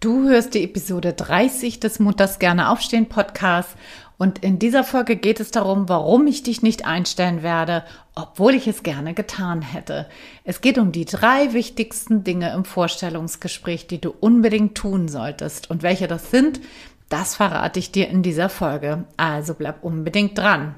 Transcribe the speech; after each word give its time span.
Du 0.00 0.28
hörst 0.28 0.54
die 0.54 0.62
Episode 0.62 1.12
30 1.12 1.80
des 1.80 1.98
Mutters 1.98 2.38
gerne 2.38 2.70
aufstehen 2.70 3.06
Podcasts 3.08 3.74
und 4.16 4.44
in 4.44 4.60
dieser 4.60 4.84
Folge 4.84 5.16
geht 5.16 5.40
es 5.40 5.50
darum, 5.50 5.88
warum 5.88 6.28
ich 6.28 6.44
dich 6.44 6.62
nicht 6.62 6.86
einstellen 6.86 7.42
werde, 7.42 7.82
obwohl 8.14 8.54
ich 8.54 8.68
es 8.68 8.84
gerne 8.84 9.12
getan 9.12 9.60
hätte. 9.60 10.06
Es 10.44 10.60
geht 10.60 10.78
um 10.78 10.92
die 10.92 11.04
drei 11.04 11.52
wichtigsten 11.52 12.22
Dinge 12.22 12.52
im 12.52 12.64
Vorstellungsgespräch, 12.64 13.88
die 13.88 14.00
du 14.00 14.10
unbedingt 14.10 14.76
tun 14.76 15.08
solltest. 15.08 15.68
Und 15.68 15.82
welche 15.82 16.06
das 16.06 16.30
sind, 16.30 16.60
das 17.08 17.34
verrate 17.34 17.80
ich 17.80 17.90
dir 17.90 18.08
in 18.08 18.22
dieser 18.22 18.50
Folge. 18.50 19.04
Also 19.16 19.54
bleib 19.54 19.82
unbedingt 19.82 20.38
dran. 20.38 20.76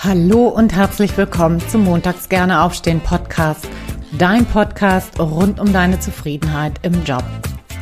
Hallo 0.00 0.48
und 0.48 0.74
herzlich 0.74 1.16
willkommen 1.16 1.66
zum 1.70 1.84
Montags 1.84 2.28
gerne 2.28 2.60
aufstehen 2.62 3.00
Podcast 3.00 3.66
dein 4.18 4.44
Podcast 4.46 5.18
rund 5.18 5.58
um 5.58 5.72
deine 5.72 5.98
Zufriedenheit 5.98 6.74
im 6.82 7.04
Job. 7.04 7.24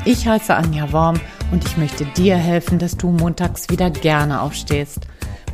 Ich 0.05 0.27
heiße 0.27 0.55
Anja 0.55 0.93
Worm 0.93 1.21
und 1.53 1.65
ich 1.65 1.77
möchte 1.77 2.05
dir 2.05 2.37
helfen, 2.37 2.79
dass 2.79 2.97
du 2.97 3.11
montags 3.11 3.69
wieder 3.69 3.91
gerne 3.91 4.41
aufstehst. 4.41 5.01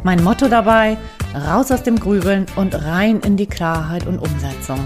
Mein 0.02 0.23
Motto 0.23 0.48
dabei, 0.48 0.96
raus 1.34 1.73
aus 1.73 1.82
dem 1.82 1.98
Grübeln 1.98 2.46
und 2.56 2.74
rein 2.74 3.20
in 3.20 3.37
die 3.37 3.46
Klarheit 3.46 4.06
und 4.06 4.18
Umsetzung. 4.18 4.78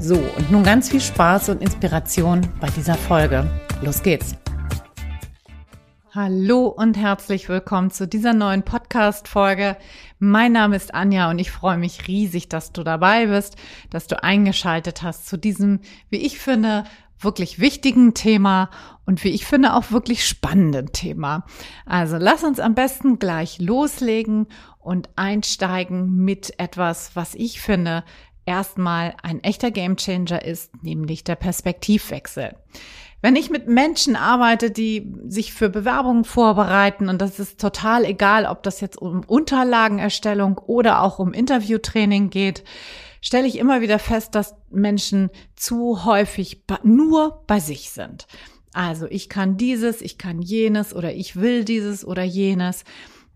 So, 0.00 0.16
und 0.16 0.50
nun 0.50 0.64
ganz 0.64 0.88
viel 0.88 1.00
Spaß 1.00 1.50
und 1.50 1.62
Inspiration 1.62 2.40
bei 2.60 2.68
dieser 2.70 2.94
Folge. 2.94 3.48
Los 3.82 4.02
geht's! 4.02 4.41
Hallo 6.14 6.66
und 6.66 6.98
herzlich 6.98 7.48
willkommen 7.48 7.90
zu 7.90 8.06
dieser 8.06 8.34
neuen 8.34 8.64
Podcast-Folge. 8.64 9.78
Mein 10.18 10.52
Name 10.52 10.76
ist 10.76 10.92
Anja 10.92 11.30
und 11.30 11.38
ich 11.38 11.50
freue 11.50 11.78
mich 11.78 12.06
riesig, 12.06 12.50
dass 12.50 12.70
du 12.70 12.82
dabei 12.82 13.28
bist, 13.28 13.56
dass 13.88 14.08
du 14.08 14.22
eingeschaltet 14.22 15.02
hast 15.02 15.26
zu 15.26 15.38
diesem, 15.38 15.80
wie 16.10 16.18
ich 16.18 16.38
finde, 16.38 16.84
wirklich 17.18 17.60
wichtigen 17.60 18.12
Thema 18.12 18.68
und 19.06 19.24
wie 19.24 19.30
ich 19.30 19.46
finde 19.46 19.72
auch 19.72 19.90
wirklich 19.90 20.28
spannenden 20.28 20.92
Thema. 20.92 21.46
Also 21.86 22.18
lass 22.18 22.44
uns 22.44 22.60
am 22.60 22.74
besten 22.74 23.18
gleich 23.18 23.58
loslegen 23.58 24.48
und 24.80 25.08
einsteigen 25.16 26.14
mit 26.14 26.60
etwas, 26.60 27.16
was 27.16 27.34
ich 27.34 27.62
finde 27.62 28.04
erstmal 28.46 29.14
ein 29.22 29.42
echter 29.42 29.70
Gamechanger 29.70 30.44
ist, 30.44 30.82
nämlich 30.82 31.24
der 31.24 31.36
Perspektivwechsel. 31.36 32.54
Wenn 33.20 33.36
ich 33.36 33.50
mit 33.50 33.68
Menschen 33.68 34.16
arbeite, 34.16 34.72
die 34.72 35.12
sich 35.28 35.54
für 35.54 35.68
Bewerbungen 35.68 36.24
vorbereiten, 36.24 37.08
und 37.08 37.22
das 37.22 37.38
ist 37.38 37.60
total 37.60 38.04
egal, 38.04 38.46
ob 38.46 38.64
das 38.64 38.80
jetzt 38.80 39.00
um 39.00 39.20
Unterlagenerstellung 39.24 40.58
oder 40.58 41.02
auch 41.02 41.20
um 41.20 41.32
Interviewtraining 41.32 42.30
geht, 42.30 42.64
stelle 43.20 43.46
ich 43.46 43.58
immer 43.58 43.80
wieder 43.80 44.00
fest, 44.00 44.34
dass 44.34 44.56
Menschen 44.70 45.30
zu 45.54 46.04
häufig 46.04 46.64
nur 46.82 47.44
bei 47.46 47.60
sich 47.60 47.90
sind. 47.90 48.26
Also 48.72 49.06
ich 49.06 49.28
kann 49.28 49.56
dieses, 49.56 50.00
ich 50.00 50.18
kann 50.18 50.42
jenes 50.42 50.92
oder 50.92 51.14
ich 51.14 51.36
will 51.36 51.64
dieses 51.64 52.04
oder 52.04 52.24
jenes. 52.24 52.84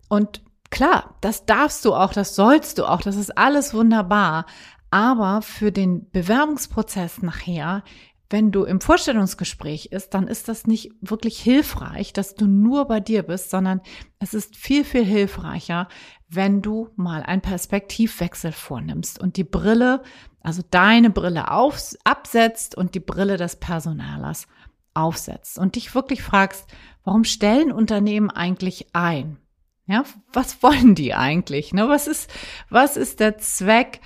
Und 0.09 0.41
klar, 0.69 1.15
das 1.21 1.45
darfst 1.45 1.85
du 1.85 1.93
auch, 1.93 2.11
das 2.11 2.35
sollst 2.35 2.79
du 2.79 2.85
auch, 2.85 3.01
das 3.01 3.15
ist 3.15 3.37
alles 3.37 3.73
wunderbar. 3.73 4.45
Aber 4.89 5.41
für 5.41 5.71
den 5.71 6.09
Bewerbungsprozess 6.11 7.21
nachher 7.21 7.83
wenn 8.29 8.51
du 8.51 8.65
im 8.65 8.81
Vorstellungsgespräch 8.81 9.87
ist, 9.87 10.13
dann 10.13 10.27
ist 10.27 10.49
das 10.49 10.67
nicht 10.67 10.91
wirklich 10.99 11.39
hilfreich, 11.39 12.11
dass 12.11 12.35
du 12.35 12.45
nur 12.45 12.85
bei 12.85 12.99
dir 12.99 13.23
bist, 13.23 13.49
sondern 13.49 13.81
es 14.19 14.33
ist 14.33 14.57
viel, 14.57 14.83
viel 14.83 15.05
hilfreicher, 15.05 15.87
wenn 16.27 16.61
du 16.61 16.89
mal 16.97 17.23
einen 17.23 17.41
Perspektivwechsel 17.41 18.51
vornimmst 18.51 19.19
und 19.19 19.37
die 19.37 19.45
Brille, 19.45 20.03
also 20.41 20.61
deine 20.69 21.09
Brille 21.09 21.51
auf, 21.51 21.95
absetzt 22.03 22.75
und 22.75 22.95
die 22.95 22.99
Brille 22.99 23.37
des 23.37 23.55
Personalers 23.55 24.47
aufsetzt 24.93 25.57
und 25.57 25.75
dich 25.75 25.95
wirklich 25.95 26.21
fragst, 26.21 26.65
warum 27.05 27.23
stellen 27.23 27.71
Unternehmen 27.71 28.29
eigentlich 28.29 28.87
ein? 28.93 29.37
Ja, 29.85 30.03
was 30.33 30.61
wollen 30.63 30.95
die 30.95 31.13
eigentlich? 31.13 31.71
Ne? 31.71 31.87
Was 31.87 32.07
ist, 32.07 32.29
was 32.69 32.97
ist 32.97 33.21
der 33.21 33.37
Zweck? 33.37 34.01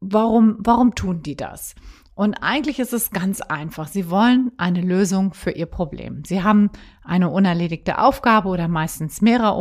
Warum, 0.00 0.56
warum 0.58 0.94
tun 0.94 1.22
die 1.22 1.36
das? 1.36 1.74
Und 2.14 2.34
eigentlich 2.42 2.78
ist 2.78 2.92
es 2.92 3.10
ganz 3.10 3.40
einfach. 3.40 3.88
Sie 3.88 4.10
wollen 4.10 4.52
eine 4.58 4.82
Lösung 4.82 5.32
für 5.32 5.52
ihr 5.52 5.66
Problem. 5.66 6.22
Sie 6.26 6.42
haben 6.42 6.70
eine 7.02 7.30
unerledigte 7.30 7.98
Aufgabe 7.98 8.48
oder 8.48 8.68
meistens 8.68 9.22
mehrere 9.22 9.54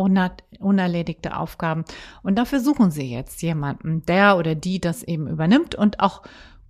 unerledigte 0.60 1.38
Aufgaben. 1.38 1.86
Und 2.22 2.36
dafür 2.36 2.60
suchen 2.60 2.92
Sie 2.92 3.10
jetzt 3.10 3.42
jemanden, 3.42 4.06
der 4.06 4.36
oder 4.38 4.56
die 4.56 4.82
das 4.82 5.04
eben 5.04 5.28
übernimmt 5.28 5.76
und 5.76 6.02
auch 6.02 6.22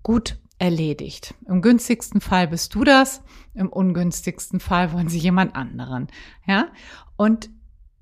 gut 0.03 0.38
erledigt. 0.59 1.34
Im 1.47 1.62
günstigsten 1.62 2.22
Fall 2.22 2.47
bist 2.50 2.75
du 2.75 2.84
das, 2.84 3.24
im 3.56 3.69
ungünstigsten 3.69 4.59
Fall 4.59 4.94
wollen 4.94 5.07
sie 5.07 5.18
jemand 5.18 5.56
anderen. 5.56 6.07
Ja? 6.46 6.68
Und 7.16 7.50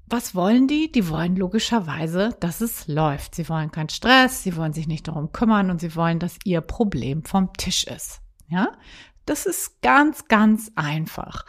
was 0.09 0.35
wollen 0.35 0.67
die? 0.67 0.91
Die 0.91 1.09
wollen 1.09 1.35
logischerweise, 1.35 2.35
dass 2.39 2.61
es 2.61 2.87
läuft. 2.87 3.35
Sie 3.35 3.47
wollen 3.49 3.71
keinen 3.71 3.89
Stress, 3.89 4.43
sie 4.43 4.55
wollen 4.55 4.73
sich 4.73 4.87
nicht 4.87 5.07
darum 5.07 5.31
kümmern 5.31 5.69
und 5.69 5.81
sie 5.81 5.95
wollen, 5.95 6.19
dass 6.19 6.37
ihr 6.45 6.61
Problem 6.61 7.23
vom 7.25 7.51
Tisch 7.53 7.83
ist. 7.83 8.21
Ja, 8.47 8.71
das 9.25 9.45
ist 9.45 9.81
ganz, 9.81 10.27
ganz 10.27 10.71
einfach. 10.75 11.45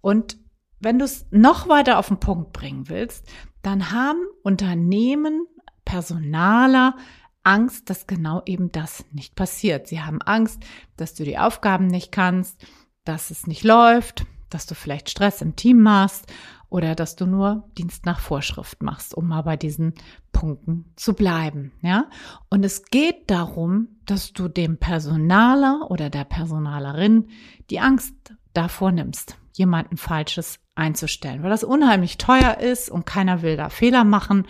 Und 0.00 0.38
wenn 0.80 0.98
du 0.98 1.04
es 1.04 1.26
noch 1.30 1.68
weiter 1.68 1.98
auf 1.98 2.08
den 2.08 2.20
Punkt 2.20 2.52
bringen 2.52 2.88
willst, 2.88 3.26
dann 3.62 3.90
haben 3.92 4.20
Unternehmen, 4.42 5.46
Personaler 5.84 6.96
Angst, 7.42 7.90
dass 7.90 8.06
genau 8.06 8.42
eben 8.46 8.72
das 8.72 9.04
nicht 9.12 9.34
passiert. 9.34 9.86
Sie 9.86 10.02
haben 10.02 10.20
Angst, 10.22 10.62
dass 10.96 11.14
du 11.14 11.24
die 11.24 11.38
Aufgaben 11.38 11.86
nicht 11.86 12.12
kannst, 12.12 12.64
dass 13.04 13.30
es 13.30 13.46
nicht 13.46 13.64
läuft, 13.64 14.24
dass 14.50 14.66
du 14.66 14.74
vielleicht 14.74 15.10
Stress 15.10 15.40
im 15.42 15.56
Team 15.56 15.80
machst 15.80 16.32
oder 16.70 16.94
dass 16.94 17.16
du 17.16 17.26
nur 17.26 17.68
Dienst 17.78 18.04
nach 18.04 18.20
Vorschrift 18.20 18.82
machst, 18.82 19.14
um 19.14 19.28
mal 19.28 19.42
bei 19.42 19.56
diesen 19.56 19.94
Punkten 20.32 20.92
zu 20.96 21.14
bleiben, 21.14 21.72
ja? 21.82 22.06
Und 22.50 22.64
es 22.64 22.84
geht 22.84 23.30
darum, 23.30 23.88
dass 24.06 24.32
du 24.32 24.48
dem 24.48 24.78
Personaler 24.78 25.90
oder 25.90 26.10
der 26.10 26.24
Personalerin 26.24 27.28
die 27.70 27.80
Angst 27.80 28.14
davor 28.52 28.92
nimmst, 28.92 29.36
jemanden 29.52 29.96
Falsches 29.96 30.58
einzustellen, 30.74 31.42
weil 31.42 31.50
das 31.50 31.64
unheimlich 31.64 32.18
teuer 32.18 32.58
ist 32.58 32.90
und 32.90 33.06
keiner 33.06 33.42
will 33.42 33.56
da 33.56 33.68
Fehler 33.70 34.04
machen. 34.04 34.46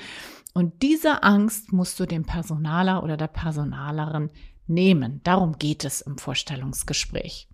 Und 0.55 0.83
diese 0.83 1.23
Angst 1.23 1.73
musst 1.73 2.01
du 2.01 2.07
dem 2.07 2.25
Personaler 2.25 3.03
oder 3.03 3.17
der 3.17 3.29
Personalerin 3.29 4.31
nehmen. 4.67 5.21
Darum 5.25 5.59
geht 5.59 5.85
es 5.85 6.01
im 6.01 6.19
Vorstellungsgespräch. 6.19 7.49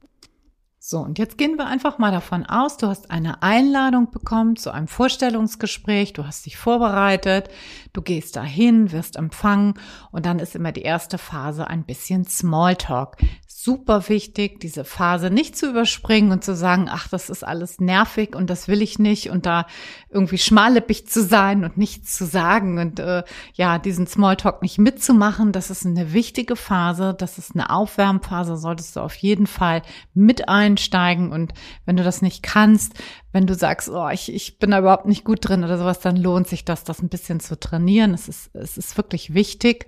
So, 0.87 0.99
und 0.99 1.19
jetzt 1.19 1.39
gehen 1.39 1.57
wir 1.57 1.65
einfach 1.65 1.97
mal 1.97 2.13
davon 2.13 2.45
aus, 2.45 2.77
du 2.77 2.89
hast 2.89 3.11
eine 3.11 3.43
Einladung 3.43 4.11
bekommen 4.11 4.57
zu 4.57 4.71
einem 4.71 4.87
Vorstellungsgespräch, 4.87 6.13
du 6.13 6.27
hast 6.27 6.45
dich 6.45 6.59
vorbereitet, 6.59 7.49
du 7.95 8.03
gehst 8.03 8.37
dahin, 8.37 8.93
wirst 8.93 9.17
empfangen 9.17 9.81
und 10.11 10.27
dann 10.27 10.39
ist 10.39 10.55
immer 10.55 10.73
die 10.73 10.83
erste 10.83 11.17
Phase 11.17 11.69
ein 11.69 11.85
bisschen 11.85 12.27
Smalltalk. 12.27 13.17
Super 13.47 14.11
wichtig, 14.11 14.61
diese 14.61 14.85
Phase 14.85 15.31
nicht 15.31 15.57
zu 15.57 15.71
überspringen 15.71 16.33
und 16.33 16.45
zu 16.45 16.55
sagen, 16.55 16.89
ach, 16.91 17.09
das 17.09 17.31
ist 17.31 17.45
alles 17.45 17.81
nervig 17.81 18.37
und 18.37 18.51
das 18.51 18.69
will 18.69 18.83
ich 18.83 18.99
nicht 18.99 19.31
und 19.31 19.47
da 19.47 19.67
irgendwie 20.11 20.37
schmallippig 20.37 21.09
zu 21.09 21.23
sein 21.23 21.65
und 21.65 21.79
nichts 21.79 22.15
zu 22.15 22.27
sagen 22.27 22.79
und 22.79 23.01
äh, 23.01 23.23
ja, 23.55 23.79
diesen 23.79 24.07
Smalltalk 24.07 24.61
nicht 24.61 24.77
mitzumachen, 24.77 25.53
das 25.53 25.71
ist 25.71 25.87
eine 25.87 26.13
wichtige 26.13 26.57
Phase, 26.57 27.15
das 27.17 27.39
ist 27.39 27.55
eine 27.55 27.71
Aufwärmphase, 27.71 28.59
solltest 28.59 28.97
du 28.97 29.01
auf 29.01 29.15
jeden 29.15 29.47
Fall 29.47 29.81
mit 30.13 30.51
ein 30.51 30.74
einsteigen 30.75 31.33
und 31.33 31.53
wenn 31.87 31.97
du 31.97 32.03
das 32.03 32.23
nicht 32.23 32.43
kannst, 32.43 32.95
wenn 33.33 33.47
du 33.47 33.55
sagst, 33.55 33.89
oh, 33.89 34.09
ich, 34.09 34.33
ich 34.33 34.59
bin 34.59 34.71
da 34.71 34.81
überhaupt 34.81 35.07
nicht 35.07 35.25
gut 35.25 35.39
drin 35.43 35.65
oder 35.65 35.79
sowas, 35.79 36.01
dann 36.01 36.17
lohnt 36.17 36.49
sich 36.49 36.65
das, 36.65 36.85
das 36.85 37.01
ein 37.01 37.09
bisschen 37.09 37.41
zu 37.41 37.59
trainieren. 37.59 38.15
Es 38.15 38.29
ist, 38.29 38.55
es 38.55 38.77
ist 38.77 38.97
wirklich 38.97 39.35
wichtig. 39.35 39.87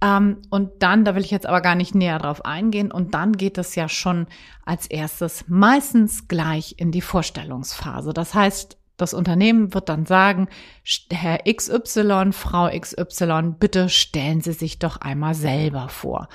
Ähm, 0.00 0.42
und 0.50 0.70
dann, 0.80 1.04
da 1.04 1.14
will 1.14 1.24
ich 1.24 1.30
jetzt 1.30 1.46
aber 1.46 1.60
gar 1.60 1.74
nicht 1.74 1.94
näher 1.94 2.18
drauf 2.18 2.44
eingehen, 2.44 2.90
und 2.92 3.14
dann 3.14 3.32
geht 3.32 3.58
es 3.58 3.74
ja 3.74 3.88
schon 3.88 4.26
als 4.64 4.86
erstes 4.86 5.44
meistens 5.48 6.28
gleich 6.28 6.76
in 6.78 6.90
die 6.90 7.00
Vorstellungsphase. 7.00 8.12
Das 8.12 8.34
heißt, 8.34 8.76
das 8.96 9.12
Unternehmen 9.12 9.74
wird 9.74 9.88
dann 9.88 10.06
sagen, 10.06 10.48
Herr 11.10 11.40
XY, 11.52 12.32
Frau 12.32 12.68
XY, 12.68 13.54
bitte 13.58 13.88
stellen 13.88 14.40
Sie 14.40 14.52
sich 14.52 14.78
doch 14.78 14.98
einmal 14.98 15.34
selber 15.34 15.88
vor. 15.88 16.28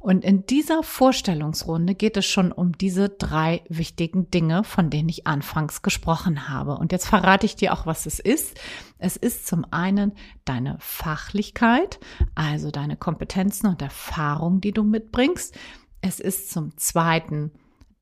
Und 0.00 0.24
in 0.24 0.46
dieser 0.46 0.82
Vorstellungsrunde 0.82 1.94
geht 1.94 2.16
es 2.16 2.24
schon 2.24 2.52
um 2.52 2.78
diese 2.78 3.10
drei 3.10 3.62
wichtigen 3.68 4.30
Dinge, 4.30 4.64
von 4.64 4.88
denen 4.88 5.08
ich 5.08 5.26
anfangs 5.26 5.82
gesprochen 5.82 6.48
habe. 6.48 6.78
Und 6.78 6.92
jetzt 6.92 7.06
verrate 7.06 7.44
ich 7.44 7.56
dir 7.56 7.74
auch, 7.74 7.86
was 7.86 8.06
es 8.06 8.18
ist. 8.18 8.58
Es 8.98 9.16
ist 9.16 9.46
zum 9.46 9.66
einen 9.70 10.12
deine 10.44 10.76
Fachlichkeit, 10.78 11.98
also 12.34 12.70
deine 12.70 12.96
Kompetenzen 12.96 13.66
und 13.66 13.82
Erfahrung, 13.82 14.60
die 14.60 14.72
du 14.72 14.84
mitbringst. 14.84 15.54
Es 16.00 16.20
ist 16.20 16.50
zum 16.50 16.76
zweiten 16.78 17.50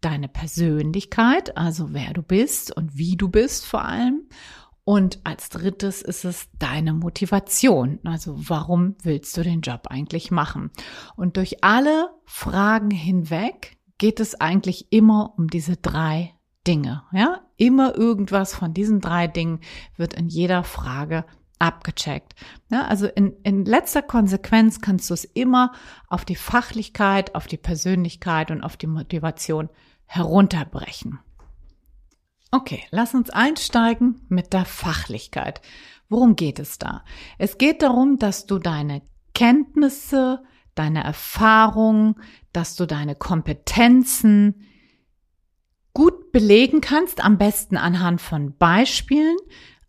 deine 0.05 0.29
Persönlichkeit, 0.29 1.57
also 1.57 1.93
wer 1.93 2.13
du 2.13 2.23
bist 2.23 2.77
und 2.77 2.97
wie 2.97 3.17
du 3.17 3.29
bist 3.29 3.65
vor 3.67 3.85
allem. 3.85 4.29
Und 4.85 5.21
als 5.25 5.49
drittes 5.49 6.03
ist 6.03 6.27
es 6.27 6.49
deine 6.59 6.93
Motivation. 6.93 8.01
Also 8.05 8.35
warum 8.37 8.97
willst 9.03 9.35
du 9.37 9.43
den 9.43 9.63
Job 9.63 9.87
eigentlich 9.89 10.31
machen? 10.31 10.71
Und 11.17 11.39
durch 11.39 11.65
alle 11.65 12.11
Fragen 12.27 12.91
hinweg 12.91 13.79
geht 13.97 14.21
es 14.21 14.39
eigentlich 14.41 14.93
immer 14.93 15.33
um 15.39 15.49
diese 15.49 15.79
drei 15.79 16.35
Dinge. 16.67 17.05
Ja, 17.13 17.41
immer 17.57 17.97
irgendwas 17.97 18.55
von 18.55 18.75
diesen 18.75 19.01
drei 19.01 19.27
Dingen 19.27 19.61
wird 19.97 20.15
in 20.15 20.29
jeder 20.29 20.65
Frage 20.65 21.25
abgecheckt. 21.59 22.35
Ja, 22.71 22.83
also 22.87 23.07
in, 23.07 23.35
in 23.43 23.65
letzter 23.65 24.03
Konsequenz 24.03 24.81
kannst 24.81 25.09
du 25.09 25.15
es 25.15 25.25
immer 25.25 25.73
auf 26.09 26.27
die 26.27 26.37
Fachlichkeit, 26.37 27.35
auf 27.35 27.47
die 27.47 27.57
Persönlichkeit 27.57 28.51
und 28.51 28.63
auf 28.63 28.77
die 28.77 28.87
Motivation 28.87 29.71
herunterbrechen. 30.15 31.19
Okay, 32.51 32.85
lass 32.91 33.15
uns 33.15 33.31
einsteigen 33.31 34.21
mit 34.29 34.53
der 34.53 34.65
Fachlichkeit. 34.65 35.61
Worum 36.09 36.37
geht 36.37 36.59
es 36.59 36.79
da? 36.79 37.05
Es 37.39 37.59
geht 37.59 37.83
darum, 37.83 38.19
dass 38.19 38.47
du 38.47 38.59
deine 38.59 39.03
Kenntnisse, 39.35 40.45
deine 40.77 41.03
Erfahrungen, 41.03 42.15
dass 42.53 42.77
du 42.77 42.87
deine 42.87 43.17
Kompetenzen 43.17 44.67
gut 45.95 46.31
belegen 46.33 46.81
kannst, 46.81 47.25
am 47.25 47.39
besten 47.39 47.77
anhand 47.77 48.21
von 48.21 48.57
Beispielen, 48.57 49.37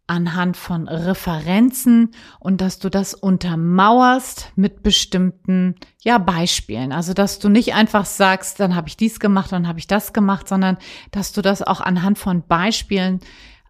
anhand 0.07 0.55
von 0.55 0.87
Referenzen 0.87 2.11
und 2.39 2.61
dass 2.61 2.77
du 2.79 2.89
das 2.89 3.13
untermauerst 3.13 4.51
mit 4.55 4.83
bestimmten 4.83 5.75
ja 6.03 6.19
Beispielen. 6.19 6.91
Also 6.91 7.13
dass 7.13 7.39
du 7.39 7.49
nicht 7.49 7.73
einfach 7.73 8.05
sagst, 8.05 8.59
dann 8.59 8.75
habe 8.75 8.87
ich 8.87 8.97
dies 8.97 9.19
gemacht, 9.19 9.51
dann 9.51 9.67
habe 9.67 9.79
ich 9.79 9.87
das 9.87 10.13
gemacht, 10.13 10.47
sondern 10.47 10.77
dass 11.11 11.31
du 11.31 11.41
das 11.41 11.61
auch 11.61 11.81
anhand 11.81 12.19
von 12.19 12.45
Beispielen 12.45 13.19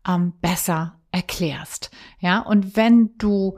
ähm, 0.07 0.33
besser 0.41 0.99
erklärst. 1.11 1.91
Ja, 2.19 2.39
und 2.39 2.75
wenn 2.75 3.17
du 3.17 3.57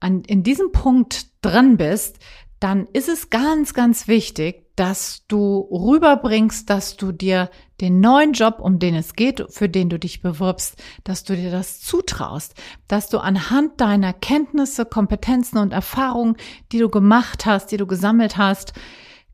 an, 0.00 0.22
in 0.24 0.42
diesem 0.42 0.70
Punkt 0.70 1.26
drin 1.40 1.78
bist, 1.78 2.18
dann 2.60 2.86
ist 2.92 3.08
es 3.08 3.30
ganz, 3.30 3.72
ganz 3.72 4.08
wichtig, 4.08 4.67
dass 4.78 5.26
du 5.26 5.68
rüberbringst, 5.72 6.70
dass 6.70 6.96
du 6.96 7.10
dir 7.10 7.50
den 7.80 7.98
neuen 7.98 8.32
Job, 8.32 8.60
um 8.60 8.78
den 8.78 8.94
es 8.94 9.14
geht, 9.14 9.44
für 9.48 9.68
den 9.68 9.88
du 9.88 9.98
dich 9.98 10.22
bewirbst, 10.22 10.80
dass 11.02 11.24
du 11.24 11.34
dir 11.34 11.50
das 11.50 11.80
zutraust, 11.80 12.54
dass 12.86 13.08
du 13.08 13.18
anhand 13.18 13.80
deiner 13.80 14.12
Kenntnisse, 14.12 14.84
Kompetenzen 14.84 15.58
und 15.58 15.72
Erfahrungen, 15.72 16.36
die 16.70 16.78
du 16.78 16.88
gemacht 16.90 17.44
hast, 17.44 17.72
die 17.72 17.76
du 17.76 17.88
gesammelt 17.88 18.36
hast, 18.36 18.72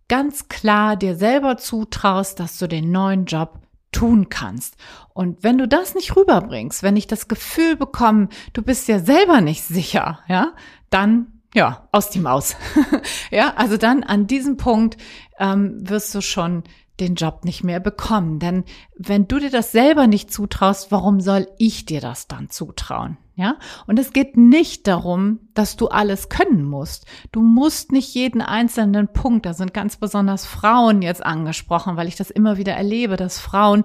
ganz 0.09 0.49
klar 0.49 0.97
dir 0.97 1.15
selber 1.15 1.59
zutraust, 1.59 2.41
dass 2.41 2.57
du 2.57 2.67
den 2.67 2.91
neuen 2.91 3.27
Job 3.27 3.59
tun 3.93 4.31
kannst. 4.31 4.77
Und 5.13 5.43
wenn 5.43 5.59
du 5.59 5.69
das 5.69 5.95
nicht 5.95 6.17
rüberbringst, 6.17 6.83
wenn 6.83 6.97
ich 6.97 7.07
das 7.07 7.29
Gefühl 7.29 7.77
bekomme, 7.77 8.29
du 8.55 8.63
bist 8.63 8.89
ja 8.89 8.99
selber 8.99 9.43
nicht 9.43 9.63
sicher, 9.63 10.21
ja, 10.27 10.55
dann 10.89 11.35
ja, 11.55 11.89
aus 11.93 12.11
die 12.11 12.19
Maus. 12.19 12.57
ja, 13.31 13.55
also 13.57 13.77
dann 13.77 14.03
an 14.03 14.27
diesem 14.27 14.57
Punkt 14.57 14.97
ähm, 15.39 15.89
wirst 15.89 16.15
du 16.15 16.21
schon 16.21 16.65
den 17.01 17.15
Job 17.15 17.45
nicht 17.45 17.65
mehr 17.65 17.81
bekommen. 17.81 18.39
Denn 18.39 18.65
wenn 18.97 19.27
du 19.27 19.39
dir 19.39 19.51
das 19.51 19.73
selber 19.73 20.07
nicht 20.07 20.33
zutraust, 20.33 20.93
warum 20.93 21.21
soll 21.21 21.49
ich 21.59 21.87
dir 21.87 22.01
das 22.01 22.29
dann 22.29 22.51
zutrauen? 22.51 23.19
Ja? 23.37 23.57
Und 23.89 23.99
es 23.99 24.13
geht 24.13 24.37
nicht 24.37 24.87
darum, 24.87 25.41
dass 25.55 25.75
du 25.75 25.89
alles 25.89 26.29
können 26.29 26.63
musst. 26.63 27.07
Du 27.33 27.43
musst 27.43 27.91
nicht 27.91 28.15
jeden 28.15 28.41
einzelnen 28.41 29.09
Punkt, 29.09 29.45
da 29.45 29.55
sind 29.55 29.75
ganz 29.75 29.97
besonders 29.97 30.47
Frauen 30.47 31.03
jetzt 31.03 31.25
angesprochen, 31.25 31.97
weil 31.97 32.07
ich 32.07 32.15
das 32.15 32.31
immer 32.31 32.59
wieder 32.59 32.75
erlebe, 32.75 33.17
dass 33.17 33.41
Frauen 33.41 33.85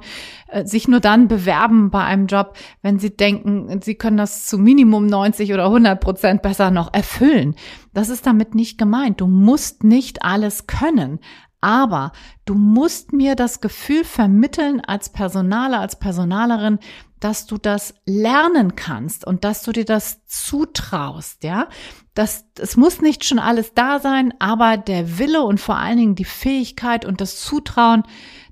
äh, 0.50 0.66
sich 0.66 0.88
nur 0.88 1.00
dann 1.00 1.28
bewerben 1.28 1.90
bei 1.90 2.04
einem 2.04 2.28
Job, 2.28 2.58
wenn 2.84 3.00
sie 3.00 3.16
denken, 3.16 3.82
sie 3.82 3.96
können 3.96 4.18
das 4.18 4.46
zu 4.46 4.60
Minimum 4.60 5.08
90 5.08 5.52
oder 5.52 5.66
100 5.66 6.00
Prozent 6.00 6.42
besser 6.44 6.70
noch 6.70 6.94
erfüllen. 6.94 7.56
Das 7.92 8.10
ist 8.10 8.28
damit 8.28 8.54
nicht 8.54 8.78
gemeint. 8.78 9.20
Du 9.20 9.26
musst 9.26 9.84
nicht 9.84 10.24
alles 10.24 10.68
können. 10.68 11.20
Aber 11.62 12.12
du 12.46 12.56
musst 12.56 13.12
mir 13.14 13.36
das 13.36 13.62
Gefühl 13.62 14.04
vermitteln 14.04 14.82
als 14.82 15.10
Personaler, 15.10 15.82
als 15.82 16.00
Personalerin, 16.00 16.80
dass 17.20 17.46
du 17.46 17.58
das 17.58 17.94
lernen 18.06 18.76
kannst 18.76 19.28
und 19.28 19.44
dass 19.44 19.64
du 19.64 19.72
dir 19.72 19.86
das 19.86 20.26
zutraust, 20.26 21.44
ja. 21.44 21.68
Das, 22.14 22.46
es 22.58 22.78
muss 22.78 23.02
nicht 23.02 23.26
schon 23.26 23.40
alles 23.40 23.74
da 23.74 24.00
sein, 24.00 24.34
aber 24.40 24.78
der 24.78 25.20
Wille 25.20 25.44
und 25.44 25.60
vor 25.60 25.78
allen 25.78 25.98
Dingen 25.98 26.16
die 26.16 26.26
Fähigkeit 26.26 27.06
und 27.06 27.22
das 27.22 27.40
Zutrauen 27.42 28.04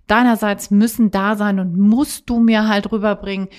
deinerseits 0.08 0.72
müssen 0.72 1.12
da 1.12 1.36
sein 1.36 1.60
und 1.60 1.78
musst 1.78 2.30
du 2.30 2.40
mir 2.40 2.68
halt 2.68 2.92
rüberbringen, 2.92 3.50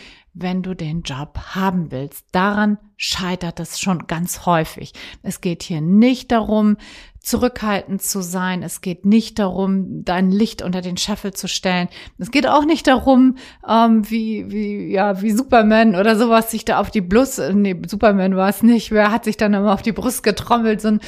wenn 0.41 0.63
du 0.63 0.75
den 0.75 1.03
Job 1.03 1.39
haben 1.55 1.91
willst. 1.91 2.27
Daran 2.33 2.79
scheitert 2.97 3.61
es 3.61 3.81
schon 3.81 4.07
ganz 4.07 4.47
häufig. 4.47 4.93
Es 5.23 5.41
geht 5.41 5.63
hier 5.63 5.81
nicht 5.81 6.33
darum, 6.33 6.77
zurückhaltend 7.21 8.01
zu 8.01 8.23
sein. 8.23 8.63
Es 8.63 8.81
geht 8.81 9.05
nicht 9.05 9.39
darum, 9.39 10.05
dein 10.05 10.31
Licht 10.31 10.63
unter 10.63 10.81
den 10.81 10.97
Scheffel 10.97 11.33
zu 11.35 11.49
stellen. 11.49 11.89
Es 12.19 12.31
geht 12.31 12.47
auch 12.47 12.65
nicht 12.65 12.87
darum, 12.87 13.37
ähm, 13.69 14.09
wie, 14.09 14.51
wie, 14.51 14.93
ja, 14.93 15.21
wie 15.21 15.33
Superman 15.33 15.95
oder 15.95 16.17
sowas 16.17 16.51
sich 16.51 16.65
da 16.65 16.79
auf 16.79 16.91
die 16.91 17.01
Brust, 17.01 17.41
nee, 17.53 17.77
Superman 17.87 18.37
war 18.37 18.49
es 18.49 18.63
nicht, 18.63 18.91
wer 18.91 19.11
hat 19.11 19.25
sich 19.25 19.37
dann 19.37 19.55
immer 19.55 19.75
auf 19.75 19.83
die 19.83 19.93
Brust 19.93 20.23
getrommelt, 20.23 20.81
so 20.81 20.89
ein, 20.89 21.01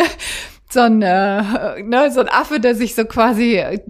so 0.72 0.80
ein, 0.80 1.02
äh, 1.02 1.82
ne, 1.82 2.10
so 2.10 2.20
ein 2.20 2.28
Affe, 2.28 2.60
der 2.60 2.74
sich 2.74 2.94
so 2.94 3.04
quasi 3.04 3.56
äh, 3.56 3.80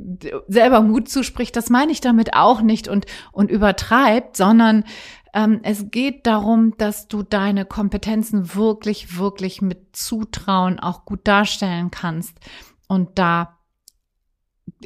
selber 0.49 0.81
Mut 0.81 1.09
zuspricht. 1.09 1.57
Das 1.57 1.71
meine 1.71 1.93
ich 1.93 2.01
damit 2.01 2.35
auch 2.35 2.63
nicht 2.63 2.89
und, 2.89 3.07
und 3.33 3.51
übertreibt, 3.51 4.37
sondern 4.37 4.85
ähm, 5.35 5.61
es 5.63 5.91
geht 5.91 6.27
darum, 6.27 6.77
dass 6.77 7.09
du 7.09 7.23
deine 7.23 7.65
Kompetenzen 7.65 8.55
wirklich, 8.55 9.17
wirklich 9.19 9.63
mit 9.63 9.97
Zutrauen 9.97 10.79
auch 10.79 11.05
gut 11.05 11.27
darstellen 11.27 11.91
kannst 11.91 12.39
und 12.89 13.19
da 13.19 13.59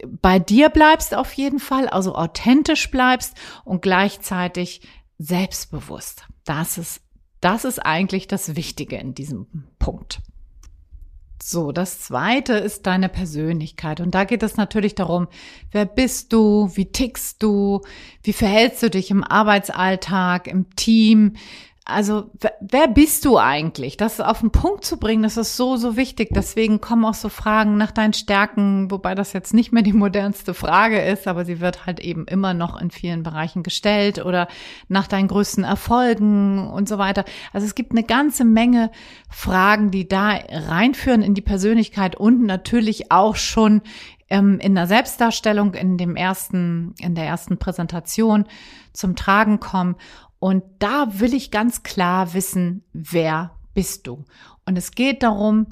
bei 0.06 0.38
dir 0.38 0.69
bleibst 0.69 1.14
auf 1.14 1.32
jeden 1.32 1.58
Fall, 1.58 1.88
also 1.88 2.14
authentisch 2.14 2.90
bleibst 2.90 3.34
und 3.64 3.82
gleichzeitig 3.82 4.82
selbstbewusst. 5.19 6.26
Das 6.44 6.78
ist, 6.78 7.00
das 7.40 7.64
ist 7.64 7.78
eigentlich 7.78 8.28
das 8.28 8.56
Wichtige 8.56 8.96
in 8.96 9.14
diesem 9.14 9.69
Punkt. 9.78 10.20
So, 11.43 11.71
das 11.71 12.00
zweite 12.00 12.55
ist 12.55 12.87
deine 12.87 13.09
Persönlichkeit. 13.09 14.00
Und 14.00 14.15
da 14.15 14.25
geht 14.25 14.43
es 14.43 14.56
natürlich 14.56 14.94
darum, 14.94 15.29
wer 15.71 15.85
bist 15.85 16.33
du, 16.33 16.71
wie 16.75 16.91
tickst 16.91 17.43
du, 17.43 17.83
wie 18.23 18.33
verhältst 18.33 18.83
du 18.83 18.91
dich 18.91 19.11
im 19.11 19.23
Arbeitsalltag, 19.23 20.47
im 20.47 20.75
Team, 20.77 21.35
also 21.88 22.33
wer 22.61 22.88
bist 22.88 23.25
du 23.25 23.38
eigentlich? 23.38 23.97
Das 23.97 24.21
auf 24.21 24.41
den 24.41 24.50
Punkt 24.50 24.85
zu 24.85 24.99
bringen, 24.99 25.23
das 25.23 25.37
ist 25.37 25.56
so, 25.56 25.77
so 25.77 25.97
wichtig. 25.97 26.31
Deswegen 26.33 26.81
kommen 26.81 27.05
auch 27.05 27.15
so 27.15 27.29
Fragen 27.29 27.77
nach 27.77 27.93
deinen 27.93 28.12
Stärken, 28.12 28.91
wobei 28.91 29.15
das 29.15 29.33
jetzt 29.33 29.55
nicht 29.55 29.71
mehr 29.71 29.85
die 29.85 29.93
modernste 29.94 30.53
Frage 30.53 31.00
ist, 31.00 31.29
aber 31.29 31.44
sie 31.44 31.61
wird 31.61 31.87
halt 31.87 32.00
eben 32.00 32.27
immer 32.27 32.55
noch 32.55 32.81
in 32.81 32.91
vielen 32.91 33.23
Bereichen 33.23 33.62
gestellt 33.62 34.25
oder 34.25 34.49
nach 34.88 35.07
deinen 35.07 35.28
größten 35.28 35.62
Erfolgen 35.62 36.69
und 36.69 36.88
so 36.88 36.99
weiter. 36.99 37.25
Also 37.52 37.64
es 37.64 37.76
gibt 37.76 37.93
eine 37.93 38.02
ganze 38.02 38.45
Menge 38.45 38.90
Fragen, 39.31 39.93
die 39.93 40.09
da 40.09 40.40
reinführen 40.50 41.23
in 41.23 41.35
die 41.35 41.40
Persönlichkeit 41.40 42.16
und 42.16 42.43
natürlich 42.43 43.12
auch 43.12 43.37
schon 43.37 43.81
ähm, 44.28 44.59
in 44.59 44.75
der 44.75 44.88
Selbstdarstellung 44.88 45.75
in 45.75 45.99
dem 45.99 46.16
ersten, 46.16 46.95
in 46.99 47.14
der 47.14 47.26
ersten 47.26 47.59
Präsentation 47.59 48.47
zum 48.93 49.14
Tragen 49.14 49.61
kommen. 49.61 49.95
Und 50.47 50.62
da 50.79 51.19
will 51.19 51.35
ich 51.35 51.50
ganz 51.50 51.83
klar 51.83 52.33
wissen, 52.33 52.85
wer 52.93 53.59
bist 53.75 54.07
du? 54.07 54.26
Und 54.65 54.79
es 54.79 54.93
geht 54.93 55.25
darum, 55.25 55.67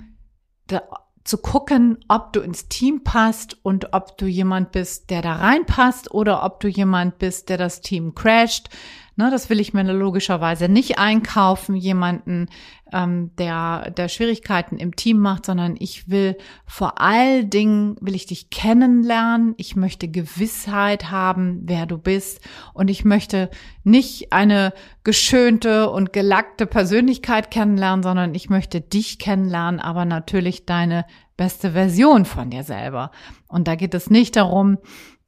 da, 0.67 0.83
zu 1.23 1.39
gucken, 1.39 1.99
ob 2.09 2.33
du 2.33 2.41
ins 2.41 2.67
Team 2.67 3.05
passt 3.05 3.57
und 3.63 3.93
ob 3.93 4.19
du 4.19 4.27
jemand 4.27 4.73
bist, 4.73 5.11
der 5.11 5.23
da 5.23 5.35
reinpasst 5.37 6.11
oder 6.11 6.43
ob 6.43 6.59
du 6.59 6.67
jemand 6.67 7.19
bist, 7.19 7.51
der 7.51 7.57
das 7.57 7.83
Team 7.83 8.17
crasht, 8.17 8.69
Ne, 9.17 9.31
das 9.31 9.49
will 9.49 9.61
ich 9.61 9.73
mir 9.73 9.85
logischerweise 9.85 10.69
nicht 10.69 10.99
einkaufen, 10.99 11.77
jemanden, 11.77 12.49
ähm, 12.93 13.31
der, 13.39 13.91
der 13.91 14.09
Schwierigkeiten 14.09 14.77
im 14.77 14.97
Team 14.97 15.19
macht, 15.19 15.47
sondern 15.47 15.77
ich 15.79 16.09
will 16.09 16.37
vor 16.67 17.01
allen 17.01 17.49
Dingen, 17.49 17.97
will 18.01 18.15
ich 18.15 18.27
dich 18.27 18.51
kennenlernen. 18.51 19.55
Ich 19.57 19.77
möchte 19.77 20.09
Gewissheit 20.09 21.11
haben, 21.11 21.63
wer 21.65 21.87
du 21.87 21.97
bist. 21.97 22.41
Und 22.73 22.89
ich 22.89 23.05
möchte 23.05 23.51
nicht 23.85 24.33
eine 24.33 24.73
geschönte 25.03 25.91
und 25.91 26.13
gelackte 26.13 26.67
Persönlichkeit 26.67 27.51
kennenlernen, 27.51 28.03
sondern 28.03 28.35
ich 28.35 28.51
möchte 28.51 28.81
dich 28.81 29.19
kennenlernen, 29.19 29.81
aber 29.81 30.05
natürlich 30.05 30.67
deine 30.67 31.05
beste 31.37 31.73
Version 31.73 32.25
von 32.25 32.51
dir 32.51 32.63
selber. 32.63 33.11
Und 33.49 33.67
da 33.69 33.75
geht 33.75 33.95
es 33.95 34.09
nicht 34.09 34.37
darum, 34.37 34.79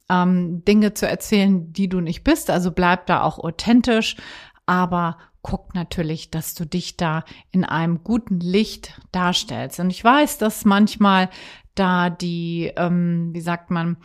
ähm, 0.09 0.63
Dinge 0.65 0.93
zu 0.93 1.07
erzählen, 1.07 1.71
die 1.73 1.89
du 1.89 1.99
nicht 1.99 2.23
bist. 2.23 2.49
Also 2.49 2.71
bleib 2.71 3.05
da 3.07 3.21
auch 3.21 3.39
authentisch, 3.39 4.15
aber 4.65 5.17
guck 5.41 5.73
natürlich, 5.75 6.29
dass 6.29 6.55
du 6.55 6.65
dich 6.65 6.97
da 6.97 7.23
in 7.51 7.63
einem 7.63 8.03
guten 8.03 8.39
Licht 8.39 8.99
darstellst. 9.11 9.79
Und 9.79 9.89
ich 9.89 10.03
weiß, 10.03 10.37
dass 10.37 10.65
manchmal 10.65 11.29
da 11.75 12.09
die, 12.09 12.71
ähm, 12.75 13.29
wie 13.33 13.41
sagt 13.41 13.71
man, 13.71 13.97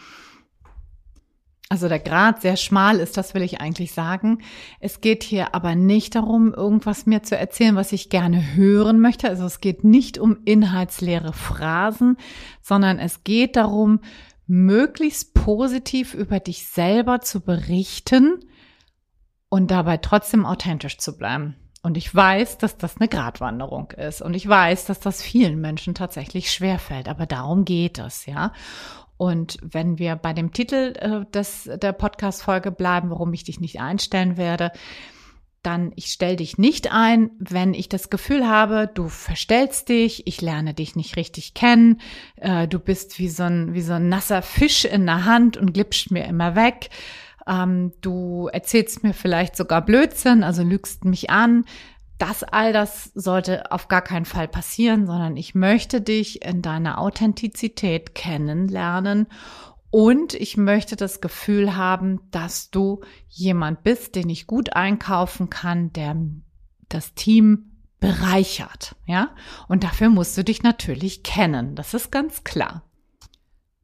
also 1.69 1.89
der 1.89 2.01
Grad 2.01 2.43
sehr 2.43 2.59
schmal 2.59 2.99
ist, 2.99 3.17
das 3.17 3.33
will 3.33 3.41
ich 3.41 3.63
eigentlich 3.63 3.93
sagen. 3.93 4.43
Es 4.79 5.01
geht 5.01 5.23
hier 5.23 5.55
aber 5.55 5.75
nicht 5.75 6.15
darum, 6.15 6.53
irgendwas 6.53 7.07
mir 7.07 7.23
zu 7.23 7.35
erzählen, 7.35 7.77
was 7.77 7.93
ich 7.93 8.11
gerne 8.11 8.55
hören 8.55 9.01
möchte. 9.01 9.27
Also 9.27 9.47
es 9.47 9.63
geht 9.63 9.83
nicht 9.83 10.19
um 10.19 10.37
inhaltsleere 10.45 11.33
Phrasen, 11.33 12.19
sondern 12.61 12.99
es 12.99 13.25
geht 13.25 13.57
darum, 13.57 14.01
möglichst 14.47 15.35
positiv 15.35 16.15
über 16.15 16.41
dich 16.41 16.67
selber 16.67 17.21
zu 17.21 17.41
berichten 17.41 18.41
und 19.49 19.71
dabei 19.71 19.99
trotzdem 19.99 20.47
authentisch 20.47 20.99
zu 20.99 21.17
bleiben. 21.17 21.57
Und 21.83 21.97
ich 21.97 22.15
weiß, 22.15 22.59
dass 22.59 22.79
das 22.79 22.99
eine 22.99 23.09
Gratwanderung 23.09 23.91
ist. 23.91 24.23
Und 24.23 24.35
ich 24.35 24.49
weiß, 24.49 24.85
dass 24.85 25.01
das 25.01 25.21
vielen 25.21 25.61
Menschen 25.61 25.95
tatsächlich 25.95 26.53
schwerfällt. 26.53 27.09
Aber 27.09 27.27
darum 27.27 27.65
geht 27.65 27.99
es, 27.99 28.27
ja. 28.27 28.53
Und 29.17 29.59
wenn 29.63 29.99
wir 29.99 30.17
bei 30.17 30.33
dem 30.33 30.53
Titel 30.53 30.95
äh, 30.99 31.25
des, 31.33 31.69
der 31.75 31.93
Podcast-Folge 31.93 32.71
bleiben, 32.71 33.11
warum 33.11 33.33
ich 33.33 33.45
dich 33.45 33.61
nicht 33.61 33.81
einstellen 33.81 34.37
werde, 34.37 34.73
dann 35.63 35.93
ich 35.97 36.07
stelle 36.07 36.37
dich 36.37 36.59
nicht 36.59 36.93
ein, 36.93 37.31
wenn 37.39 37.75
ich 37.75 37.89
das 37.89 38.11
Gefühl 38.11 38.49
habe, 38.49 38.91
du 38.93 39.09
verstellst 39.09 39.89
dich, 39.89 40.27
ich 40.27 40.41
lerne 40.41 40.75
dich 40.75 40.97
nicht 40.97 41.17
richtig 41.17 41.55
kennen, 41.55 42.01
äh, 42.37 42.67
du 42.67 42.79
bist 42.79 43.19
wie 43.19 43.29
so 43.29 43.45
ein 43.45 43.75
wie 43.75 43.83
so 43.83 43.95
ein 43.95 44.09
nasser 44.09 44.43
Fisch 44.43 44.85
in 44.85 45.07
der 45.07 45.25
Hand 45.25 45.57
und 45.57 45.73
glitscht 45.73 46.11
mir 46.11 46.25
immer 46.25 46.57
weg. 46.57 46.91
Ähm, 47.47 47.93
du 48.01 48.49
erzählst 48.53 49.03
mir 49.03 49.15
vielleicht 49.15 49.57
sogar 49.57 49.83
Blödsinn, 49.83 50.43
also 50.43 50.63
lügst 50.63 51.05
mich 51.05 51.31
an. 51.31 51.65
Das 52.19 52.45
all 52.45 52.73
das 52.73 53.11
sollte 53.15 53.73
auf 53.73 53.89
gar 53.89 54.03
keinen 54.03 54.27
Fall 54.27 54.47
passieren, 54.47 55.07
sondern 55.07 55.37
ich 55.37 55.55
möchte 55.55 56.01
dich 56.01 56.45
in 56.45 56.63
deiner 56.63 56.99
Authentizität 56.99 58.15
kennenlernen 58.15 59.27
und 59.93 60.33
ich 60.33 60.57
möchte 60.57 60.97
das 60.97 61.21
Gefühl 61.21 61.77
haben, 61.77 62.23
dass 62.31 62.71
du 62.71 63.03
jemand 63.29 63.83
bist, 63.83 64.17
den 64.17 64.31
ich 64.31 64.47
gut 64.47 64.73
einkaufen 64.73 65.51
kann, 65.51 65.93
der 65.93 66.17
das 66.89 67.13
Team 67.13 67.73
bereichert, 68.01 68.97
ja? 69.05 69.35
Und 69.69 69.85
dafür 69.85 70.09
musst 70.09 70.37
du 70.39 70.45
dich 70.45 70.63
natürlich 70.63 71.23
kennen. 71.23 71.75
Das 71.75 71.93
ist 71.93 72.11
ganz 72.11 72.43
klar. 72.43 72.85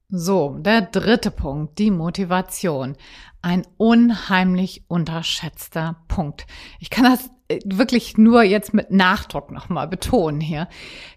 So, 0.08 0.56
der 0.58 0.80
dritte 0.80 1.30
Punkt, 1.30 1.78
die 1.78 1.90
Motivation. 1.90 2.96
Ein 3.42 3.66
unheimlich 3.76 4.86
unterschätzter 4.88 6.02
Punkt. 6.08 6.46
Ich 6.80 6.88
kann 6.88 7.04
das 7.04 7.30
äh, 7.48 7.60
wirklich 7.66 8.16
nur 8.16 8.42
jetzt 8.44 8.72
mit 8.72 8.90
Nachdruck 8.90 9.52
nochmal 9.52 9.88
betonen 9.88 10.40
hier. 10.40 10.68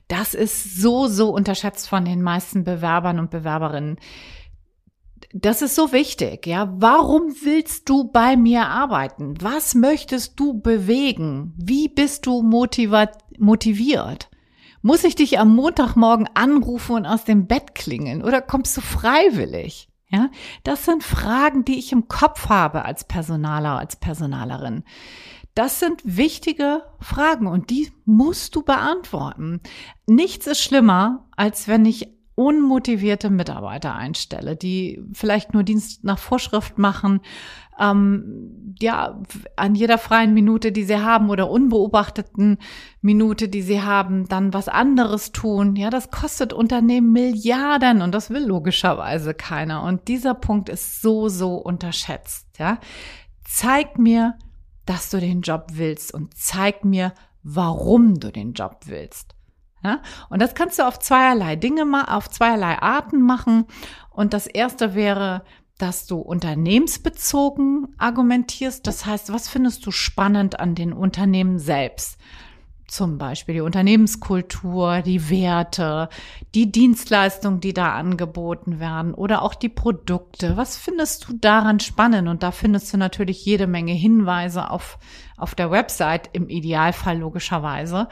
Das 0.09 0.33
ist 0.33 0.75
so, 0.75 1.07
so 1.07 1.29
unterschätzt 1.29 1.87
von 1.87 2.03
den 2.03 2.21
meisten 2.21 2.65
Bewerbern 2.65 3.19
und 3.19 3.31
Bewerberinnen 3.31 3.97
das 5.33 5.61
ist 5.61 5.75
so 5.75 5.91
wichtig, 5.91 6.47
ja. 6.47 6.73
Warum 6.77 7.33
willst 7.43 7.89
du 7.89 8.05
bei 8.05 8.35
mir 8.35 8.67
arbeiten? 8.67 9.35
Was 9.41 9.75
möchtest 9.75 10.39
du 10.39 10.59
bewegen? 10.59 11.53
Wie 11.57 11.87
bist 11.87 12.25
du 12.25 12.41
motiviert? 12.41 14.29
Muss 14.81 15.03
ich 15.03 15.15
dich 15.15 15.39
am 15.39 15.55
Montagmorgen 15.55 16.27
anrufen 16.33 16.95
und 16.95 17.05
aus 17.05 17.23
dem 17.23 17.47
Bett 17.47 17.75
klingeln 17.75 18.23
oder 18.23 18.41
kommst 18.41 18.75
du 18.77 18.81
freiwillig? 18.81 19.89
Ja, 20.09 20.29
das 20.65 20.83
sind 20.85 21.03
Fragen, 21.03 21.63
die 21.63 21.79
ich 21.79 21.93
im 21.93 22.09
Kopf 22.09 22.49
habe 22.49 22.83
als 22.83 23.05
Personaler, 23.05 23.79
als 23.79 23.95
Personalerin. 23.95 24.83
Das 25.55 25.79
sind 25.79 26.01
wichtige 26.03 26.83
Fragen 26.99 27.47
und 27.47 27.69
die 27.69 27.91
musst 28.05 28.55
du 28.55 28.61
beantworten. 28.61 29.61
Nichts 30.07 30.47
ist 30.47 30.61
schlimmer, 30.61 31.29
als 31.35 31.67
wenn 31.67 31.85
ich 31.85 32.09
unmotivierte 32.41 33.29
Mitarbeiter 33.29 33.95
einstelle, 33.95 34.55
die 34.55 35.01
vielleicht 35.13 35.53
nur 35.53 35.63
Dienst 35.63 36.03
nach 36.03 36.19
Vorschrift 36.19 36.77
machen, 36.77 37.21
ähm, 37.79 38.75
ja, 38.79 39.19
an 39.55 39.75
jeder 39.75 39.97
freien 39.97 40.33
Minute, 40.33 40.71
die 40.71 40.83
sie 40.83 41.01
haben 41.01 41.29
oder 41.29 41.49
unbeobachteten 41.49 42.57
Minute, 43.01 43.49
die 43.49 43.61
sie 43.61 43.81
haben, 43.81 44.27
dann 44.27 44.53
was 44.53 44.67
anderes 44.67 45.31
tun. 45.31 45.75
Ja, 45.75 45.89
das 45.89 46.11
kostet 46.11 46.53
Unternehmen 46.53 47.11
Milliarden 47.11 48.01
und 48.01 48.13
das 48.13 48.29
will 48.29 48.45
logischerweise 48.45 49.33
keiner. 49.33 49.83
Und 49.83 50.07
dieser 50.07 50.35
Punkt 50.35 50.69
ist 50.69 51.01
so, 51.01 51.27
so 51.27 51.55
unterschätzt. 51.55 52.47
Ja, 52.59 52.79
zeig 53.45 53.97
mir, 53.97 54.35
dass 54.85 55.09
du 55.09 55.19
den 55.19 55.41
Job 55.41 55.67
willst 55.73 56.13
und 56.13 56.35
zeig 56.35 56.85
mir, 56.85 57.13
warum 57.43 58.19
du 58.19 58.31
den 58.31 58.53
Job 58.53 58.81
willst. 58.85 59.35
Ja? 59.83 60.01
Und 60.29 60.41
das 60.41 60.55
kannst 60.55 60.79
du 60.79 60.87
auf 60.87 60.99
zweierlei 60.99 61.55
Dinge, 61.55 61.85
auf 62.07 62.29
zweierlei 62.29 62.79
Arten 62.79 63.21
machen. 63.21 63.65
Und 64.09 64.33
das 64.33 64.47
erste 64.47 64.95
wäre, 64.95 65.43
dass 65.77 66.05
du 66.05 66.17
unternehmensbezogen 66.17 67.95
argumentierst. 67.97 68.85
Das 68.85 69.05
heißt, 69.05 69.33
was 69.33 69.49
findest 69.49 69.85
du 69.85 69.91
spannend 69.91 70.59
an 70.59 70.75
den 70.75 70.93
Unternehmen 70.93 71.57
selbst? 71.57 72.19
Zum 72.87 73.17
Beispiel 73.17 73.55
die 73.55 73.61
Unternehmenskultur, 73.61 75.01
die 75.01 75.29
Werte, 75.29 76.09
die 76.53 76.71
Dienstleistungen, 76.73 77.61
die 77.61 77.73
da 77.73 77.93
angeboten 77.93 78.79
werden 78.81 79.13
oder 79.13 79.41
auch 79.43 79.55
die 79.55 79.69
Produkte. 79.69 80.57
Was 80.57 80.77
findest 80.77 81.27
du 81.27 81.33
daran 81.33 81.79
spannend? 81.79 82.27
Und 82.27 82.43
da 82.43 82.51
findest 82.51 82.93
du 82.93 82.97
natürlich 82.97 83.45
jede 83.45 83.65
Menge 83.65 83.93
Hinweise 83.93 84.69
auf, 84.69 84.99
auf 85.37 85.55
der 85.55 85.71
Website, 85.71 86.29
im 86.33 86.49
Idealfall 86.49 87.17
logischerweise. 87.17 88.09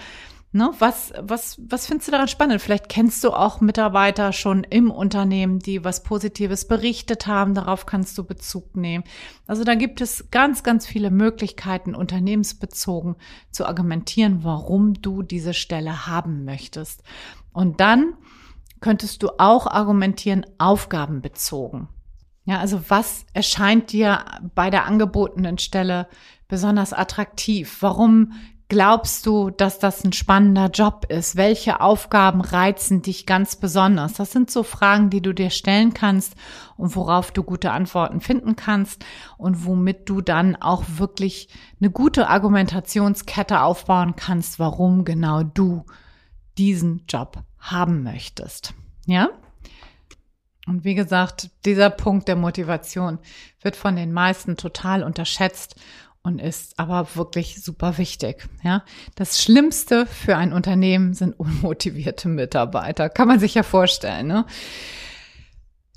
Ne, 0.51 0.73
was, 0.79 1.13
was, 1.19 1.61
was 1.69 1.85
findest 1.85 2.07
du 2.07 2.11
daran 2.11 2.27
spannend? 2.27 2.59
Vielleicht 2.59 2.89
kennst 2.89 3.23
du 3.23 3.29
auch 3.29 3.61
Mitarbeiter 3.61 4.33
schon 4.33 4.63
im 4.63 4.89
Unternehmen, 4.89 5.59
die 5.59 5.83
was 5.83 6.01
Positives 6.01 6.67
berichtet 6.67 7.27
haben. 7.27 7.53
Darauf 7.53 7.85
kannst 7.85 8.17
du 8.17 8.23
Bezug 8.23 8.75
nehmen. 8.75 9.03
Also 9.45 9.63
da 9.63 9.75
gibt 9.75 10.01
es 10.01 10.31
ganz, 10.31 10.63
ganz 10.63 10.87
viele 10.87 11.11
Möglichkeiten, 11.11 11.93
unternehmensbezogen 11.93 13.15
zu 13.51 13.67
argumentieren, 13.67 14.43
warum 14.43 14.95
du 14.95 15.21
diese 15.21 15.53
Stelle 15.53 16.07
haben 16.07 16.45
möchtest. 16.45 17.03
Und 17.53 17.79
dann 17.79 18.15
könntest 18.79 19.21
du 19.21 19.29
auch 19.37 19.67
argumentieren, 19.67 20.47
aufgabenbezogen. 20.57 21.89
Ja, 22.45 22.57
also 22.57 22.81
was 22.87 23.23
erscheint 23.33 23.91
dir 23.91 24.25
bei 24.55 24.71
der 24.71 24.85
angebotenen 24.85 25.59
Stelle 25.59 26.07
besonders 26.47 26.91
attraktiv? 26.91 27.77
Warum 27.81 28.33
Glaubst 28.69 29.25
du, 29.25 29.49
dass 29.49 29.79
das 29.79 30.03
ein 30.03 30.13
spannender 30.13 30.69
Job 30.69 31.07
ist? 31.09 31.35
Welche 31.35 31.81
Aufgaben 31.81 32.41
reizen 32.41 33.01
dich 33.01 33.25
ganz 33.25 33.55
besonders? 33.55 34.13
Das 34.13 34.31
sind 34.31 34.51
so 34.51 34.61
Fragen, 34.61 35.09
die 35.09 35.23
du 35.23 35.33
dir 35.33 35.49
stellen 35.49 35.95
kannst 35.95 36.35
und 36.77 36.95
worauf 36.95 37.31
du 37.31 37.41
gute 37.41 37.71
Antworten 37.71 38.21
finden 38.21 38.55
kannst 38.55 39.03
und 39.39 39.65
womit 39.65 40.07
du 40.07 40.21
dann 40.21 40.55
auch 40.55 40.83
wirklich 40.87 41.49
eine 41.81 41.89
gute 41.89 42.29
Argumentationskette 42.29 43.61
aufbauen 43.61 44.15
kannst, 44.15 44.59
warum 44.59 45.03
genau 45.03 45.41
du 45.41 45.83
diesen 46.59 47.05
Job 47.09 47.39
haben 47.57 48.03
möchtest. 48.03 48.75
Ja? 49.07 49.29
Und 50.67 50.83
wie 50.83 50.93
gesagt, 50.93 51.49
dieser 51.65 51.89
Punkt 51.89 52.27
der 52.27 52.35
Motivation 52.35 53.17
wird 53.61 53.75
von 53.75 53.95
den 53.95 54.13
meisten 54.13 54.57
total 54.57 55.01
unterschätzt 55.01 55.75
und 56.29 56.39
ist 56.39 56.77
aber 56.77 57.07
wirklich 57.15 57.61
super 57.61 57.97
wichtig. 57.97 58.47
Ja, 58.63 58.83
das 59.15 59.41
Schlimmste 59.41 60.05
für 60.05 60.37
ein 60.37 60.53
Unternehmen 60.53 61.13
sind 61.13 61.33
unmotivierte 61.39 62.29
Mitarbeiter. 62.29 63.09
Kann 63.09 63.27
man 63.27 63.39
sich 63.39 63.55
ja 63.55 63.63
vorstellen. 63.63 64.27
Ne? 64.27 64.45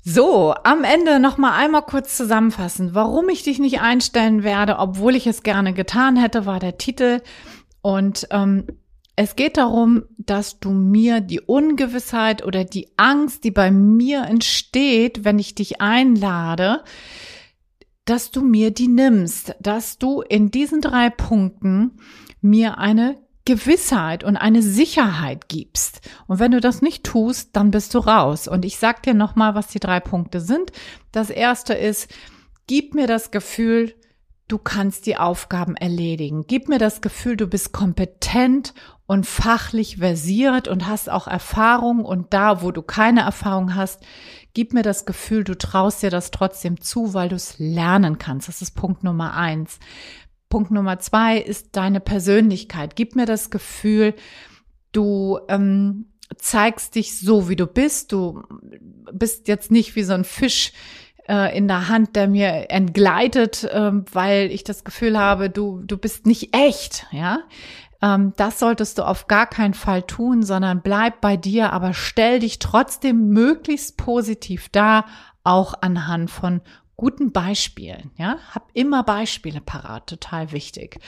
So, 0.03 0.53
am 0.63 0.83
Ende 0.83 1.19
noch 1.19 1.37
mal 1.37 1.55
einmal 1.55 1.83
kurz 1.83 2.17
zusammenfassen, 2.17 2.95
warum 2.95 3.29
ich 3.29 3.43
dich 3.43 3.59
nicht 3.59 3.79
einstellen 3.79 4.43
werde, 4.43 4.79
obwohl 4.79 5.15
ich 5.15 5.27
es 5.27 5.43
gerne 5.43 5.73
getan 5.73 6.17
hätte, 6.17 6.45
war 6.45 6.59
der 6.59 6.77
Titel. 6.77 7.21
Und 7.81 8.27
ähm, 8.31 8.65
es 9.15 9.35
geht 9.35 9.57
darum, 9.57 10.03
dass 10.17 10.59
du 10.59 10.71
mir 10.71 11.21
die 11.21 11.41
Ungewissheit 11.41 12.43
oder 12.43 12.63
die 12.63 12.89
Angst, 12.97 13.43
die 13.43 13.51
bei 13.51 13.69
mir 13.69 14.23
entsteht, 14.23 15.23
wenn 15.23 15.37
ich 15.37 15.53
dich 15.53 15.79
einlade, 15.79 16.83
dass 18.05 18.31
du 18.31 18.41
mir 18.41 18.71
die 18.71 18.87
nimmst, 18.87 19.55
dass 19.59 19.97
du 19.97 20.21
in 20.21 20.51
diesen 20.51 20.81
drei 20.81 21.09
Punkten 21.09 21.99
mir 22.41 22.77
eine 22.77 23.17
Gewissheit 23.45 24.23
und 24.23 24.37
eine 24.37 24.61
Sicherheit 24.61 25.49
gibst. 25.49 26.01
Und 26.27 26.39
wenn 26.39 26.51
du 26.51 26.61
das 26.61 26.81
nicht 26.81 27.03
tust, 27.03 27.55
dann 27.55 27.71
bist 27.71 27.93
du 27.93 27.99
raus. 27.99 28.47
Und 28.47 28.63
ich 28.63 28.77
sag 28.77 29.03
dir 29.03 29.13
nochmal, 29.13 29.53
was 29.53 29.67
die 29.67 29.79
drei 29.79 29.99
Punkte 29.99 30.39
sind. 30.39 30.71
Das 31.11 31.29
erste 31.29 31.73
ist, 31.73 32.09
gib 32.67 32.93
mir 32.93 33.07
das 33.07 33.31
Gefühl, 33.31 33.93
du 34.47 34.57
kannst 34.57 35.05
die 35.05 35.17
Aufgaben 35.17 35.75
erledigen. 35.75 36.45
Gib 36.47 36.69
mir 36.69 36.79
das 36.79 37.01
Gefühl, 37.01 37.35
du 37.35 37.47
bist 37.47 37.73
kompetent 37.73 38.73
und 39.13 39.27
fachlich 39.27 39.97
versiert 39.97 40.67
und 40.67 40.87
hast 40.87 41.07
auch 41.07 41.27
Erfahrung. 41.27 42.03
Und 42.03 42.33
da, 42.33 42.63
wo 42.63 42.71
du 42.71 42.81
keine 42.81 43.21
Erfahrung 43.21 43.75
hast, 43.75 44.01
gib 44.55 44.73
mir 44.73 44.81
das 44.81 45.05
Gefühl, 45.05 45.43
du 45.43 45.55
traust 45.55 46.01
dir 46.01 46.09
das 46.09 46.31
trotzdem 46.31 46.81
zu, 46.81 47.13
weil 47.13 47.29
du 47.29 47.35
es 47.35 47.59
lernen 47.59 48.17
kannst. 48.17 48.47
Das 48.47 48.63
ist 48.63 48.71
Punkt 48.71 49.03
Nummer 49.03 49.35
eins. 49.35 49.77
Punkt 50.49 50.71
Nummer 50.71 50.97
zwei 50.97 51.37
ist 51.37 51.75
deine 51.75 51.99
Persönlichkeit. 51.99 52.95
Gib 52.95 53.15
mir 53.15 53.27
das 53.27 53.51
Gefühl, 53.51 54.15
du 54.93 55.39
ähm, 55.47 56.07
zeigst 56.35 56.95
dich 56.95 57.19
so, 57.19 57.49
wie 57.49 57.55
du 57.55 57.67
bist. 57.67 58.13
Du 58.13 58.41
bist 59.11 59.47
jetzt 59.47 59.69
nicht 59.69 59.95
wie 59.95 60.03
so 60.03 60.13
ein 60.13 60.23
Fisch 60.23 60.73
äh, 61.29 61.55
in 61.55 61.67
der 61.67 61.87
Hand, 61.87 62.15
der 62.15 62.27
mir 62.27 62.71
entgleitet, 62.71 63.63
äh, 63.65 63.91
weil 64.11 64.49
ich 64.49 64.63
das 64.63 64.83
Gefühl 64.83 65.19
habe, 65.19 65.51
du, 65.51 65.83
du 65.85 65.97
bist 65.97 66.25
nicht 66.25 66.55
echt, 66.55 67.05
ja. 67.11 67.41
Ähm, 68.03 68.33
das 68.35 68.59
solltest 68.59 68.97
du 68.97 69.07
auf 69.07 69.27
gar 69.27 69.47
keinen 69.47 69.73
Fall 69.73 70.03
tun, 70.03 70.43
sondern 70.43 70.81
bleib 70.81 71.21
bei 71.21 71.37
dir, 71.37 71.71
aber 71.71 71.93
stell 71.93 72.39
dich 72.39 72.59
trotzdem 72.59 73.29
möglichst 73.29 73.95
positiv 73.97 74.67
dar, 74.69 75.05
auch 75.45 75.73
anhand 75.81 76.29
von 76.29 76.61
guten 76.97 77.31
Beispielen. 77.31 78.11
Ja, 78.17 78.37
hab 78.51 78.69
immer 78.73 79.03
Beispiele 79.03 79.61
parat, 79.61 80.07
total 80.07 80.51
wichtig. 80.51 80.99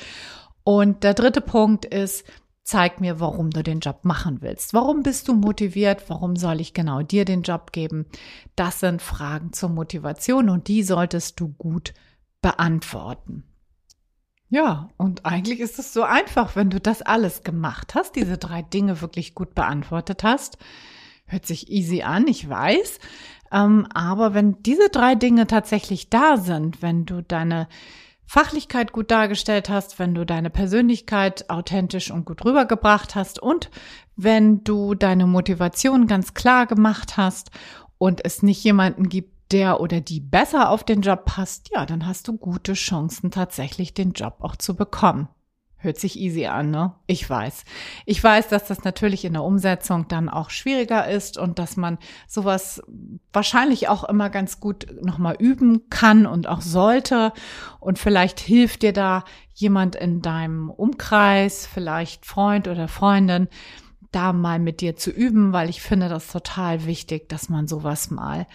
Und 0.64 1.04
der 1.04 1.14
dritte 1.14 1.42
Punkt 1.42 1.84
ist, 1.86 2.26
zeig 2.64 3.02
mir, 3.02 3.20
warum 3.20 3.52
du 3.52 3.62
den 3.62 3.82
Job 3.82 4.00
machen 4.04 4.42
willst. 4.42 4.74
Warum 4.74 5.04
bist 5.04 5.28
du 5.28 5.36
motiviert? 5.36 6.10
Warum 6.10 6.36
soll 6.38 6.62
ich 6.62 6.74
genau 6.74 7.02
dir 7.02 7.26
den 7.26 7.44
Job 7.44 7.74
geben? 7.74 8.06
Das 8.56 8.80
sind 8.80 9.02
Fragen 9.02 9.54
zur 9.54 9.70
Motivation 9.70 10.50
und 10.50 10.70
die 10.70 10.82
solltest 10.82 11.40
du 11.40 11.50
gut 11.50 11.94
beantworten. 12.42 13.44
Ja, 14.50 14.90
und 14.98 15.26
eigentlich 15.26 15.60
ist 15.60 15.80
es 15.80 15.92
so 15.92 16.04
einfach, 16.04 16.56
wenn 16.56 16.70
du 16.70 16.80
das 16.80 17.02
alles 17.02 17.44
gemacht 17.44 17.96
hast, 17.96 18.16
diese 18.16 18.38
drei 18.38 18.62
Dinge 18.62 19.02
wirklich 19.02 19.34
gut 19.34 19.56
beantwortet 19.56 20.24
hast. 20.24 20.58
Hört 21.26 21.46
sich 21.46 21.72
easy 21.72 22.04
an, 22.04 22.28
ich 22.28 22.48
weiß. 22.48 23.00
Ähm, 23.52 23.88
aber 23.94 24.34
wenn 24.34 24.62
diese 24.62 24.90
drei 24.90 25.16
Dinge 25.16 25.48
tatsächlich 25.48 26.10
da 26.10 26.38
sind, 26.38 26.82
wenn 26.82 27.06
du 27.06 27.22
deine 27.24 27.68
Fachlichkeit 28.28 28.92
gut 28.92 29.12
dargestellt 29.12 29.70
hast, 29.70 30.00
wenn 30.00 30.16
du 30.16 30.26
deine 30.26 30.50
Persönlichkeit 30.50 31.50
authentisch 31.50 32.12
und 32.12 32.26
gut 32.26 32.44
rübergebracht 32.44 33.16
hast 33.16 33.40
und 33.40 33.70
wenn 34.16 34.64
du 34.64 34.96
deine 34.96 35.28
Motivation 35.28 36.08
ganz 36.08 36.34
klar 36.34 36.66
gemacht 36.66 37.18
hast 37.18 37.52
und 37.98 38.26
es 38.26 38.42
nicht 38.42 38.64
jemanden 38.64 39.10
gibt, 39.10 39.35
der 39.52 39.80
oder 39.80 40.02
die 40.02 40.20
besser 40.20 40.70
auf 40.70 40.84
den 40.84 41.02
Job 41.02 41.26
passt, 41.26 41.70
ja, 41.74 41.86
dann 41.86 42.06
hast 42.06 42.28
du 42.28 42.38
gute 42.38 42.74
Chancen 42.74 43.32
tatsächlich 43.32 43.94
den 43.94 44.12
Job 44.12 44.38
auch 44.40 44.56
zu 44.56 44.76
bekommen. 44.76 45.30
Hört 45.78 46.00
sich 46.00 46.20
easy 46.20 46.48
an, 46.48 46.72
ne? 46.72 46.96
Ich 47.06 47.30
weiß. 47.30 47.64
Ich 48.08 48.24
weiß, 48.24 48.48
dass 48.48 48.66
das 48.66 48.84
natürlich 48.84 49.24
in 49.24 49.34
der 49.34 49.44
Umsetzung 49.44 50.08
dann 50.08 50.30
auch 50.30 50.50
schwieriger 50.50 51.08
ist 51.08 51.38
und 51.38 51.60
dass 51.60 51.78
man 51.78 52.00
sowas 52.28 52.82
wahrscheinlich 53.32 53.88
auch 53.88 54.04
immer 54.04 54.32
ganz 54.32 54.60
gut 54.60 54.88
nochmal 55.04 55.36
üben 55.38 55.88
kann 55.92 56.26
und 56.26 56.48
auch 56.48 56.62
sollte. 56.62 57.34
Und 57.80 58.00
vielleicht 58.00 58.40
hilft 58.40 58.82
dir 58.82 58.94
da 58.94 59.26
jemand 59.54 59.96
in 59.96 60.24
deinem 60.24 60.72
Umkreis, 60.72 61.68
vielleicht 61.72 62.26
Freund 62.26 62.68
oder 62.68 62.88
Freundin, 62.88 63.48
da 64.12 64.34
mal 64.34 64.58
mit 64.58 64.82
dir 64.82 64.96
zu 64.96 65.12
üben, 65.12 65.54
weil 65.54 65.70
ich 65.70 65.84
finde 65.84 66.10
das 66.10 66.30
total 66.32 66.88
wichtig, 66.88 67.30
dass 67.30 67.48
man 67.48 67.68
sowas 67.68 68.10
mal 68.10 68.48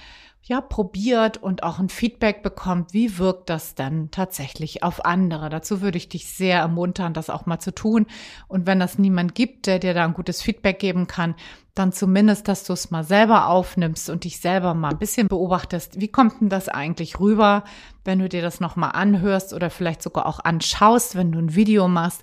ja, 0.42 0.60
probiert 0.60 1.36
und 1.36 1.62
auch 1.62 1.78
ein 1.78 1.90
Feedback 1.90 2.42
bekommt, 2.42 2.92
wie 2.92 3.18
wirkt 3.18 3.50
das 3.50 3.74
dann 3.74 4.10
tatsächlich 4.10 4.82
auf 4.82 5.04
andere. 5.04 5.50
Dazu 5.50 5.82
würde 5.82 5.98
ich 5.98 6.08
dich 6.08 6.28
sehr 6.28 6.58
ermuntern, 6.58 7.12
das 7.12 7.30
auch 7.30 7.46
mal 7.46 7.58
zu 7.58 7.74
tun. 7.74 8.06
Und 8.48 8.66
wenn 8.66 8.80
das 8.80 8.98
niemand 8.98 9.34
gibt, 9.34 9.66
der 9.66 9.78
dir 9.78 9.92
da 9.92 10.04
ein 10.04 10.14
gutes 10.14 10.40
Feedback 10.42 10.78
geben 10.78 11.06
kann, 11.06 11.34
dann 11.74 11.92
zumindest, 11.92 12.48
dass 12.48 12.64
du 12.64 12.72
es 12.72 12.90
mal 12.90 13.04
selber 13.04 13.48
aufnimmst 13.48 14.10
und 14.10 14.24
dich 14.24 14.40
selber 14.40 14.74
mal 14.74 14.90
ein 14.90 14.98
bisschen 14.98 15.28
beobachtest. 15.28 16.00
Wie 16.00 16.08
kommt 16.08 16.40
denn 16.40 16.48
das 16.48 16.68
eigentlich 16.68 17.20
rüber, 17.20 17.64
wenn 18.04 18.18
du 18.18 18.28
dir 18.28 18.42
das 18.42 18.60
nochmal 18.60 18.92
anhörst 18.94 19.52
oder 19.52 19.70
vielleicht 19.70 20.02
sogar 20.02 20.26
auch 20.26 20.40
anschaust, 20.40 21.16
wenn 21.16 21.32
du 21.32 21.38
ein 21.38 21.54
Video 21.54 21.86
machst? 21.86 22.22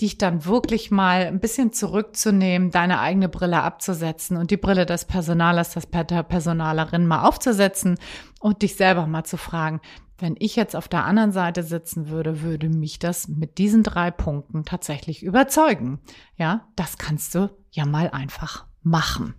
Dich 0.00 0.18
dann 0.18 0.44
wirklich 0.44 0.90
mal 0.90 1.26
ein 1.26 1.40
bisschen 1.40 1.72
zurückzunehmen, 1.72 2.70
deine 2.70 3.00
eigene 3.00 3.28
Brille 3.28 3.62
abzusetzen 3.62 4.36
und 4.36 4.50
die 4.50 4.56
Brille 4.56 4.86
des 4.86 5.04
Personalers, 5.04 5.74
der 5.74 6.22
Personalerin 6.22 7.06
mal 7.06 7.26
aufzusetzen 7.26 7.98
und 8.40 8.62
dich 8.62 8.76
selber 8.76 9.06
mal 9.06 9.24
zu 9.24 9.36
fragen, 9.36 9.80
wenn 10.18 10.36
ich 10.38 10.56
jetzt 10.56 10.76
auf 10.76 10.88
der 10.88 11.04
anderen 11.04 11.32
Seite 11.32 11.62
sitzen 11.62 12.08
würde, 12.08 12.42
würde 12.42 12.68
mich 12.68 12.98
das 12.98 13.28
mit 13.28 13.58
diesen 13.58 13.82
drei 13.82 14.10
Punkten 14.10 14.64
tatsächlich 14.64 15.22
überzeugen. 15.22 16.00
Ja, 16.36 16.68
das 16.76 16.98
kannst 16.98 17.34
du 17.34 17.50
ja 17.70 17.86
mal 17.86 18.10
einfach 18.10 18.66
machen. 18.82 19.34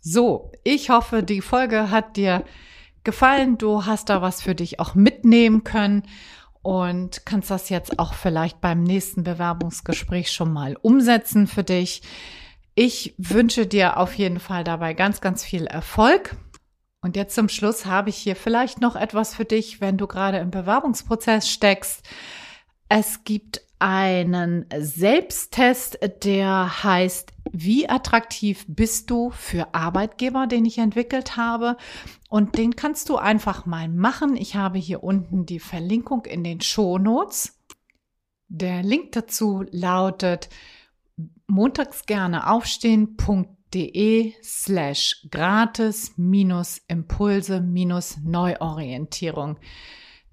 So, 0.00 0.52
ich 0.64 0.90
hoffe, 0.90 1.22
die 1.22 1.40
Folge 1.40 1.90
hat 1.90 2.16
dir 2.16 2.44
gefallen. 3.04 3.58
Du 3.58 3.86
hast 3.86 4.08
da 4.08 4.22
was 4.22 4.42
für 4.42 4.54
dich 4.54 4.80
auch 4.80 4.94
mitnehmen 4.94 5.64
können 5.64 6.02
und 6.64 7.26
kannst 7.26 7.50
das 7.50 7.68
jetzt 7.68 7.98
auch 7.98 8.14
vielleicht 8.14 8.62
beim 8.62 8.82
nächsten 8.82 9.22
Bewerbungsgespräch 9.22 10.32
schon 10.32 10.50
mal 10.50 10.76
umsetzen 10.80 11.46
für 11.46 11.62
dich. 11.62 12.00
Ich 12.74 13.14
wünsche 13.18 13.66
dir 13.66 13.98
auf 13.98 14.14
jeden 14.14 14.40
Fall 14.40 14.64
dabei 14.64 14.94
ganz, 14.94 15.20
ganz 15.20 15.44
viel 15.44 15.66
Erfolg. 15.66 16.36
Und 17.02 17.16
jetzt 17.16 17.34
zum 17.34 17.50
Schluss 17.50 17.84
habe 17.84 18.08
ich 18.08 18.16
hier 18.16 18.34
vielleicht 18.34 18.80
noch 18.80 18.96
etwas 18.96 19.34
für 19.34 19.44
dich, 19.44 19.82
wenn 19.82 19.98
du 19.98 20.06
gerade 20.06 20.38
im 20.38 20.50
Bewerbungsprozess 20.50 21.50
steckst. 21.50 22.02
Es 22.88 23.24
gibt 23.24 23.60
einen 23.78 24.66
Selbsttest, 24.76 25.98
der 26.24 26.84
heißt, 26.84 27.32
wie 27.52 27.88
attraktiv 27.88 28.64
bist 28.68 29.10
du 29.10 29.30
für 29.30 29.74
Arbeitgeber, 29.74 30.46
den 30.46 30.64
ich 30.64 30.78
entwickelt 30.78 31.36
habe. 31.36 31.76
Und 32.28 32.56
den 32.58 32.76
kannst 32.76 33.08
du 33.08 33.16
einfach 33.16 33.66
mal 33.66 33.88
machen. 33.88 34.36
Ich 34.36 34.56
habe 34.56 34.78
hier 34.78 35.04
unten 35.04 35.46
die 35.46 35.60
Verlinkung 35.60 36.24
in 36.24 36.42
den 36.42 36.60
Show 36.60 36.98
Notes. 36.98 37.60
Der 38.48 38.82
Link 38.82 39.12
dazu 39.12 39.64
lautet 39.70 40.48
montags 41.46 42.06
gerne 42.06 42.50
aufstehen.de 42.50 44.32
slash 44.42 45.26
gratis 45.30 46.12
minus 46.16 46.80
Impulse 46.88 47.60
minus 47.60 48.16
Neuorientierung. 48.22 49.58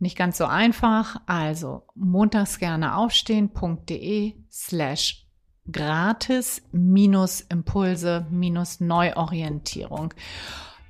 Nicht 0.02 0.18
ganz 0.18 0.40
so 0.40 0.46
einfach. 0.46 1.22
Also 1.28 1.84
montags 1.94 2.58
gerne 2.58 2.98
aufstehen.de 2.98 4.34
slash 4.52 5.28
gratis 5.72 6.64
minus 6.72 7.42
Impulse 7.42 8.26
minus 8.32 8.80
Neuorientierung. 8.80 10.16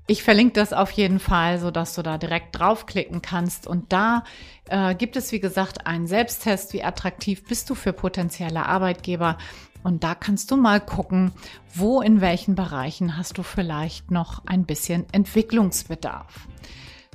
Ich 0.08 0.24
verlinke 0.24 0.54
das 0.54 0.72
auf 0.72 0.92
jeden 0.92 1.20
Fall, 1.20 1.60
so 1.60 1.72
dass 1.72 1.94
du 1.94 2.04
da 2.04 2.18
direkt 2.18 2.58
draufklicken 2.58 3.22
kannst. 3.22 3.68
Und 3.68 3.92
da 3.92 4.24
äh, 4.70 4.96
gibt 4.96 5.18
es, 5.18 5.34
wie 5.34 5.42
gesagt, 5.42 5.86
einen 5.86 6.08
Selbsttest. 6.08 6.72
Wie 6.72 6.84
attraktiv 6.84 7.44
bist 7.44 7.70
du 7.70 7.76
für 7.76 7.92
potenzielle 7.92 8.66
Arbeitgeber? 8.66 9.38
Und 9.84 10.06
da 10.06 10.16
kannst 10.16 10.52
du 10.52 10.56
mal 10.56 10.80
gucken, 10.80 11.34
wo 11.74 12.02
in 12.02 12.22
welchen 12.22 12.56
Bereichen 12.56 13.18
hast 13.18 13.38
du 13.38 13.44
vielleicht 13.44 14.10
noch 14.10 14.46
ein 14.46 14.66
bisschen 14.66 15.06
Entwicklungsbedarf. 15.12 16.48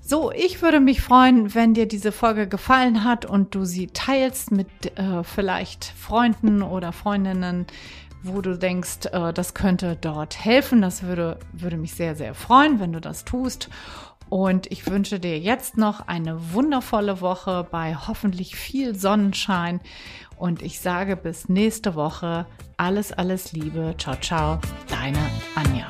So, 0.09 0.31
ich 0.31 0.63
würde 0.63 0.79
mich 0.79 1.01
freuen, 1.01 1.53
wenn 1.57 1.75
dir 1.75 1.89
diese 1.89 2.13
Folge 2.13 2.47
gefallen 2.47 3.03
hat 3.03 3.25
und 3.25 3.57
du 3.57 3.65
sie 3.65 3.89
teilst 3.89 4.53
mit 4.53 4.69
äh, 4.97 5.25
vielleicht 5.25 5.85
Freunden 5.85 6.63
oder 6.63 6.93
Freundinnen, 6.93 7.67
wo 8.23 8.41
du 8.41 8.57
denkst, 8.57 9.07
äh, 9.11 9.33
das 9.33 9.55
könnte 9.55 9.99
dort 10.01 10.45
helfen. 10.45 10.81
Das 10.81 11.03
würde, 11.03 11.41
würde 11.53 11.77
mich 11.77 11.95
sehr, 11.95 12.15
sehr 12.15 12.37
freuen, 12.37 12.79
wenn 12.79 12.93
du 12.93 13.01
das 13.01 13.25
tust. 13.25 13.69
Und 14.29 14.71
ich 14.71 14.89
wünsche 14.89 15.19
dir 15.19 15.41
jetzt 15.41 15.77
noch 15.77 16.07
eine 16.07 16.53
wundervolle 16.53 17.21
Woche 17.21 17.67
bei 17.69 17.97
hoffentlich 17.97 18.55
viel 18.55 18.95
Sonnenschein. 18.95 19.81
Und 20.37 20.63
ich 20.63 20.79
sage 20.79 21.17
bis 21.17 21.49
nächste 21.49 21.97
Woche 21.97 22.47
alles, 22.77 23.13
alles 23.13 23.51
Liebe. 23.51 23.97
Ciao, 23.99 24.15
ciao, 24.21 24.61
deine 24.89 25.19
Anja. 25.57 25.89